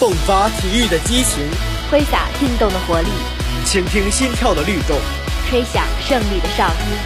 [0.00, 1.44] 迸发体育的激情，
[1.90, 3.08] 挥洒运动的活力，
[3.66, 4.96] 倾听心跳的律动，
[5.46, 6.96] 吹响胜利的哨音，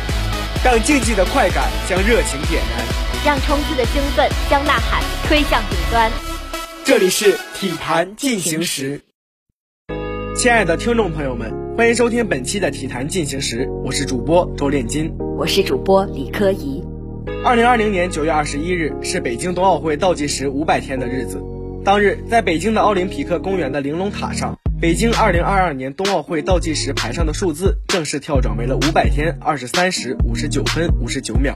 [0.65, 2.87] 让竞技的快感将热情点燃，
[3.27, 6.09] 让冲刺的兴奋将呐喊推向顶端。
[6.85, 9.01] 这里是体坛进行时，
[10.37, 16.81] 亲爱的听众朋友们，欢迎收听本期的体坛进行时，我是主播周炼金，我是主播李科怡。
[17.45, 21.43] 二零二零年九月二十一日是北京冬奥会倒计时五百天的日子。
[21.85, 31.55] 当日，在北京的奥林匹克公园的玲珑塔上，北京二零二二年冬奥会倒计时牌上的数字正式跳转为了五百天二十三时五十九分五十九秒，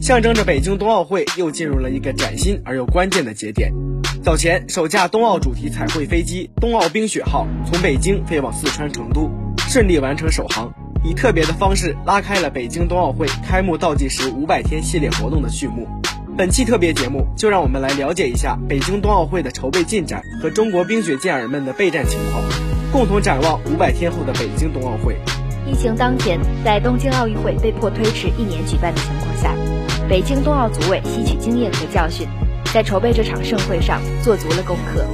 [0.00, 3.70] 象征着北京冬奥会又进入了一个崭新而又关键的节点。
[4.24, 9.30] 早前，首架冬奥主题彩绘飞机“冬奥冰雪号”从北京飞往四川成都，
[9.68, 10.72] 顺利完成首航，
[11.04, 15.86] 以特别的方式拉开了北京冬奥会开幕倒计时五百天系列活动的序幕。
[16.38, 22.40] 本期特别节目，就让我们来了解一下北京冬奥会的筹备进展和中国冰雪健儿们的备战情况，
[22.92, 25.16] 共同展望五百天后的北京冬奥会。
[25.66, 29.52] 疫情当前，在东京奥运会被迫推迟一年举办的情况下，
[30.08, 32.24] 北京冬奥组委吸取经验和教训，
[32.72, 35.04] 在筹备这场盛会上做足了功课。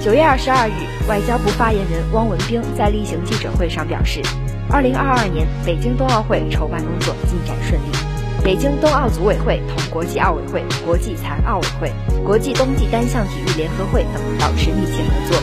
[0.00, 0.72] 九月二十二日，
[1.08, 4.20] 外交部发言人汪文斌在例行记者会上表示，
[4.68, 8.17] 二零二二年北京冬奥会筹办工作进展顺利。
[8.44, 11.92] 北京冬奥组委会同国际奥委会、国际残奥委会、
[12.24, 15.38] 国际冬季单项体育联合会等保持密切合作，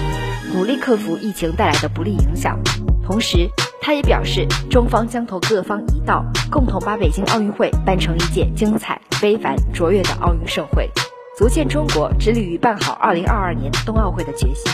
[0.56, 2.60] 努力克服疫情带来的不利影响。
[3.06, 3.48] 同时，
[3.80, 10.90] 他也表示，中方将同各方一道，共同把北京奥运会办成一届精彩、非凡、卓越的奥运盛会，
[11.38, 14.72] 足见中国致力于办好2022年冬奥会的决心。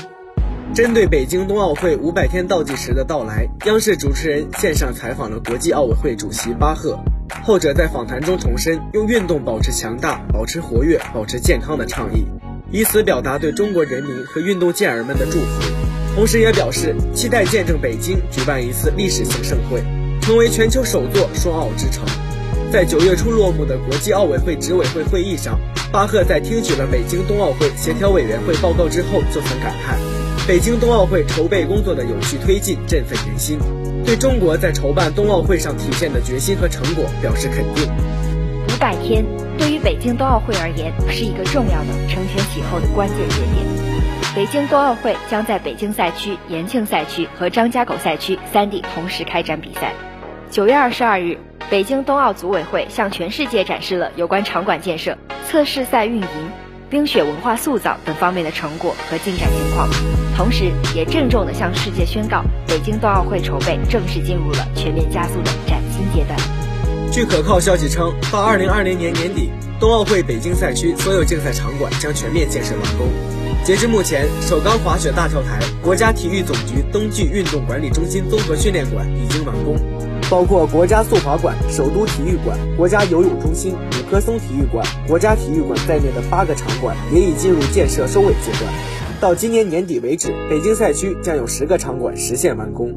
[0.74, 6.98] 针对北京冬奥会五百天倒计时的到来，央视主持人线上采访了国际奥委会主席巴赫。
[7.44, 12.26] 后者在访谈中重申用运动保持强大、保持活跃、保持健康的倡议，
[12.72, 15.62] 以此表达对中国人民和运动健儿们的祝福。
[16.14, 19.82] 同时，也表示期待见证北京举办一次历史性盛会，
[20.22, 22.04] 成为全球首座双奥之城。
[22.72, 25.60] 在九月初落幕的国际奥委会执委会会议上，
[25.92, 29.98] 巴赫在听取了北京冬奥会协调委员会报告之后，就曾感叹：
[30.48, 33.58] 北京冬奥会筹备工作的有序推进振奋人心。
[34.12, 37.88] 对中国在筹办冬奥会上体现的决心和成果表示肯定。
[38.68, 39.24] 五百天
[39.58, 43.66] 对于北京冬奥会而言是一个重要的承前启后的关键节点。
[44.36, 49.94] 北京冬奥会将在北京赛区、延庆赛区和张家口赛区三地同时开展比赛。
[50.50, 51.38] 九月二十二日，
[51.70, 55.18] 北京冬奥组委会向全世界展示了有关场馆建设、
[55.48, 56.28] 测试赛运营。
[56.92, 59.90] 冰雪文化塑造等方面的成果和进展情况，
[60.36, 66.38] 同时也郑重地向世界宣告，北京冬奥会筹备正式进入了全面加速的崭新阶段。
[67.10, 73.08] 据可靠消息称，到二零二零年年底，冬奥会北京赛区所有竞赛场馆将全面建设完工。
[73.64, 79.78] 截至目前，首钢滑雪大跳台、国家体育总局冬季运动管理中心综合训练馆已经完工。
[80.32, 88.74] 包括国家速滑馆、首都体育馆、国家游泳中心、五棵松体育馆、国家体育馆在内的八个场馆也已进入建设收尾阶段。
[89.20, 92.96] 到今年年底为止，北京赛区将有十个场馆实现完工。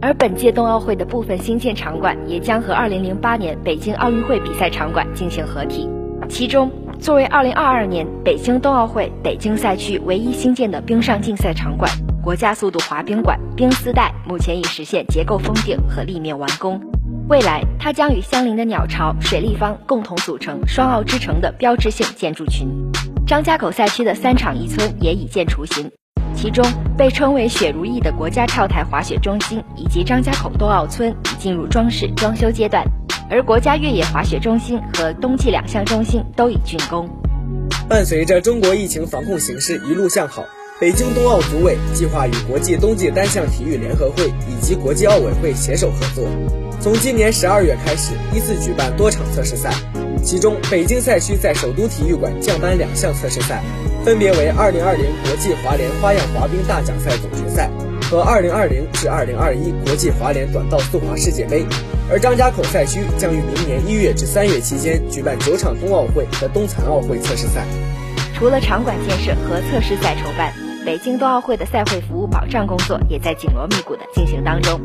[0.00, 5.90] 而本届冬奥会的部分新建场馆也将和2008年北京奥运会比赛场馆进行合体。
[6.28, 6.70] 其中，
[7.00, 11.90] 作为2022年北京冬奥会北京赛区唯一新建的冰上竞赛场馆。
[12.22, 16.78] 国家速度滑冰馆冰丝带目前已实现结构封顶和立面完工，
[17.30, 22.68] 未来它将与相邻的鸟巢、水立方共同组成双奥之城的标志性建筑群。
[23.26, 25.90] 张家口赛区的三场一村也已见雏形，
[26.34, 26.62] 其中
[26.94, 32.84] 被称为“雪如意”的国家跳台滑雪中心以及张家口冬奥村已进入装饰装修阶段，
[33.30, 37.08] 而国家越野滑雪中心和冬季两项中心都已竣工。
[37.88, 40.44] 伴随着中国疫情防控形势一路向好。
[40.80, 46.26] 北京冬奥组委计划与国际冬季单项体育联合会以及国际奥委会携手合作，
[46.80, 49.70] 从今年十二月开始依次举办多场测试赛。
[50.24, 53.62] 其中，北京赛区在首都体育馆降班两项测试赛，
[54.06, 57.70] 分别为二零二零国际滑联花样滑冰大奖赛总决赛
[58.10, 61.62] 和二零二零至二零二一国际滑联短道速滑世界杯。
[62.10, 67.66] 而张家口赛区将于明年一月至三月期间举办九场冬奥会和冬残奥会测试赛。
[68.34, 70.69] 除了场馆建设和测试赛筹办。
[70.90, 74.80] 北京冬奥会的赛会服务保障工作也在紧锣密鼓的进行当中。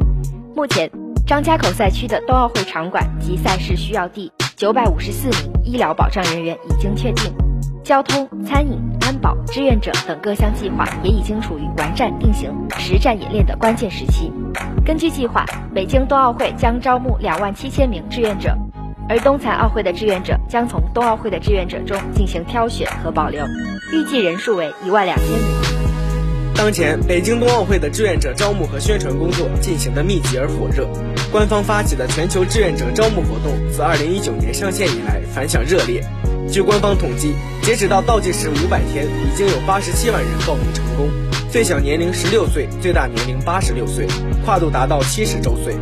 [0.56, 0.88] 目前，
[1.26, 7.34] 张家口赛区的冬奥会场馆及赛事需要地、九百五十四名医疗保障人员已经确定，
[7.84, 14.32] 交通、餐饮、安保、志愿者等各项计划也已经处于完善定型、实战演练的关键时期。
[14.86, 15.44] 根据计划，
[15.74, 18.56] 北京冬奥会将招募两万七千名志愿者，
[19.10, 23.44] 而冬残奥会的志愿者将从冬奥会的志愿者中进行挑选和保留，
[23.92, 25.75] 预计人数为一万两千名。
[26.56, 30.88] 当前，北京冬奥会的志愿者招募和宣传工作进行的密集而火热。
[31.30, 36.02] 官方发起的全球志愿者招募活动自2019年上线以来反响热烈。
[36.50, 41.10] 据官方统计，截止到倒计时500天，已经有87万人报名成功。
[41.52, 44.08] 最小年龄16岁，最大年龄86岁，
[44.46, 45.76] 跨度达到70周岁。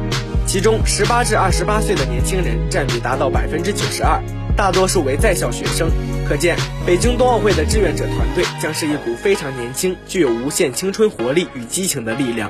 [0.47, 4.21] 其中，18至28岁的年轻人占比达到92%，
[4.57, 5.89] 大多数为在校学生。
[6.27, 6.55] 可见，
[6.85, 12.49] 北京冬奥会的志愿者团队将是一股非常年轻、具有无限青春活力与激情的力量。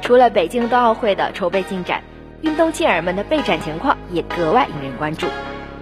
[0.00, 2.02] 除了北京冬奥会的筹备进展，
[2.40, 5.26] 运动健儿们的备战情况也格外引人关注。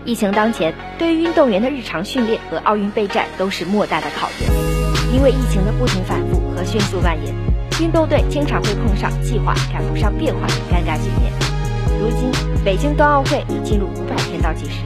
[0.04, 4.50] 疫情当前，对于运动员的日常训练和奥运备战都是莫大的考验。
[5.14, 7.34] 因为疫情的不停反复和迅速蔓延，
[7.80, 11.32] 运动队经常会碰上计划赶不上变化的尴尬局面。
[12.00, 12.30] 如今，
[12.64, 14.80] 北京冬奥会已进入五百天倒计时。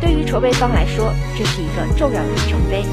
[0.00, 2.84] 对于筹备方来说，这是一个重要的里程碑；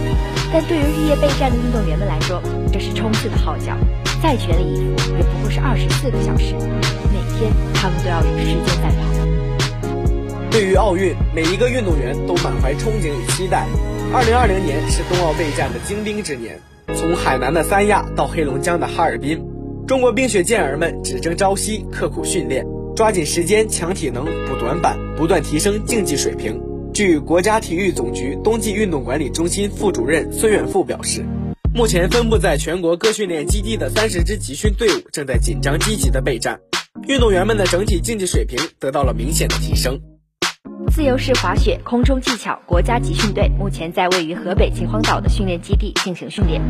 [0.51, 2.41] 但对于日夜备战的运动员们来说，
[2.71, 3.77] 这是冲刺的号角。
[4.21, 6.55] 再全力以赴，也不过是二十四个小时。
[6.55, 9.03] 每天，他们都要与时间赛跑。
[10.49, 13.67] 对于奥运，每一个运动员都满怀憧憬与期待。
[14.13, 16.57] 二零二零年是冬奥备战的精兵之年，
[16.95, 19.43] 从海南的三亚到黑龙江的哈尔滨，
[19.85, 22.65] 中国冰雪健儿们只争朝夕，刻苦训练，
[22.95, 26.61] 抓紧时间抢体能、补短板，不断提升竞技水平。
[26.93, 31.25] 据国家体育总局冬季运动管理中心副主任孙远富表示，
[31.73, 36.59] 目前分布在全国各训练基地的三十支集训队伍正在紧张积极的备战，
[37.07, 39.99] 运动员们的整体竞技水平得到了明显的提升。
[40.91, 46.61] 自由式滑雪空中技巧国家集训队目前在位于河北秦皇岛的训练基地进行训练。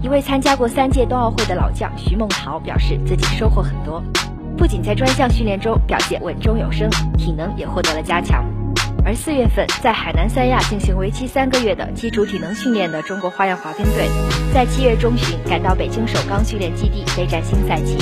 [0.00, 4.00] 一位参加过三届冬奥会的老将徐梦桃表示，自己收获很多，
[4.56, 8.44] 不仅在专项训练中表现稳中有升，体能也获得了加强。
[9.04, 14.08] 而四月份在海南三亚进行为期三个月的基础体能训练的中国花样滑冰队，
[14.52, 17.96] 在七月中旬赶到北京首钢训练基地备战新赛季。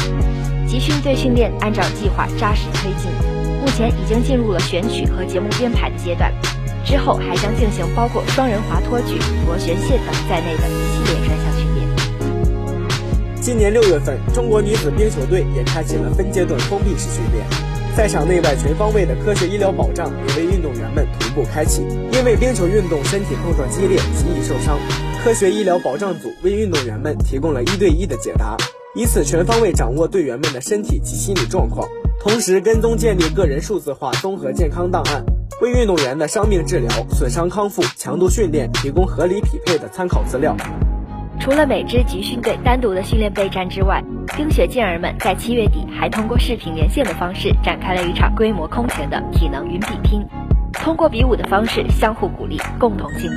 [0.67, 3.11] 集训队训练按照计划扎实推进，
[3.61, 6.33] 目前已经进入了选曲和节目编排的阶段，
[6.85, 9.17] 之后还将进行包括双人滑托举、
[9.47, 11.87] 螺旋线等在内的一系列专项训练。
[13.41, 17.66] 今年六月份，中国女子冰球队也开启了分阶段封闭式训练。
[17.97, 21.81] 赛场内外全方位的科学医疗保障也为运动员们同步开启。
[22.13, 24.79] 因为冰球运动身体碰撞激烈，极易受伤，
[25.25, 28.55] 科学医疗保障组为运动员们提供了一对一的解答，
[28.95, 31.89] 以此全方位掌握队员们的身体及心理状况，
[32.21, 35.25] 同时跟踪建立个人数字化综合健康档案，
[35.63, 40.55] 为运动员的伤病治疗、损伤康复、强度训练提供合理匹配的参考资料。
[41.39, 44.03] 除了每支集训队单独的训练备战之外，
[44.37, 50.27] 冰雪健儿们在七月底还通过视频连线的方式展开了一场规模空前的体能云比拼，
[50.73, 53.37] 通过比武的方式相互鼓励，共同进步。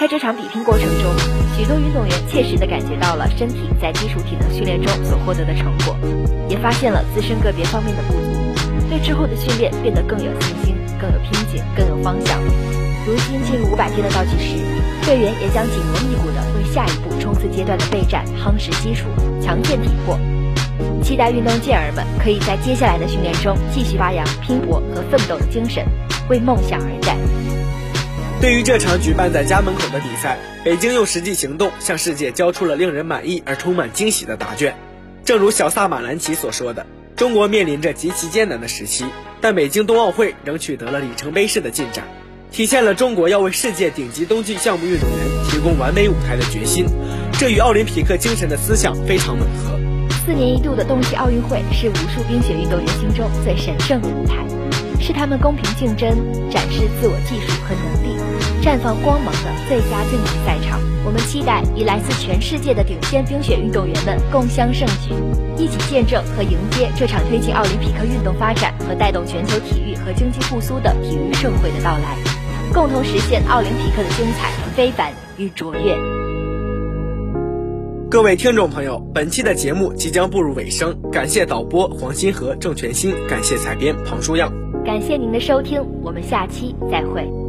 [0.00, 1.12] 在这场比拼过程中，
[1.56, 5.96] 许多运动员切实地感觉到了身体在基础体能训练中所获得的成果，
[6.48, 12.87] 也发现了自身个别方面的不足，对之后的训练变得更有信心、更有拼劲、更有方向。
[13.08, 14.58] 如今进入五百天的倒计时，
[15.06, 19.06] 队员也将紧锣密鼓地为下一步冲刺阶段的备战夯实基础、
[19.40, 20.20] 强健体魄。
[21.02, 25.86] 期待运动健儿们可以在接下来的训练中继续发扬拼搏和奋斗的精神，
[26.28, 27.16] 为梦想而战。
[28.42, 34.76] 对于这场举办在家门口的比赛，北京用实际行动向世界交出了令人满意而充满惊喜的答卷。
[35.24, 36.84] 正如小萨马兰奇所说的
[37.16, 39.06] ：“中国面临着极其艰难的时期，
[39.40, 42.04] 但北京冬奥会仍取得了里程碑式的进展。”
[42.50, 46.86] 体现了中国要为世界顶级冬季项目运动员提供完美舞台的决心，
[47.34, 49.78] 这与奥林匹克精神的思想非常吻合。
[50.26, 54.44] 四年一度的冬季奥运会是无数冰雪运动员心中最神圣的舞台，
[55.00, 56.10] 是他们公平竞争、
[56.50, 58.18] 展示自我技术和能力、
[58.62, 60.80] 绽放光芒的最佳竞技赛场。
[61.04, 65.14] 我们期待与来自全世界的顶尖冰雪运动员们共襄盛举，
[65.56, 72.37] 一起见证和迎接这场推进奥林匹克运动发展和带动全球体育和经济复苏的体育盛会的到来。
[72.72, 75.96] 共同实现奥林匹克的精彩、非凡与卓越。
[78.10, 84.52] 各位听众朋友，本期的节目即将步入尾声，感谢导播黄新河、郑全新，感谢采编庞书样，
[84.84, 87.47] 感谢您的收听，我们下期再会。